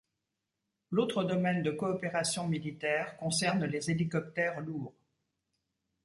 L'autre 0.89 1.23
domaine 1.23 1.61
de 1.61 1.69
coopération 1.69 2.47
militaire 2.47 3.15
concerne 3.17 3.65
les 3.65 3.91
hélicoptères 3.91 4.59
lourds. 4.59 4.95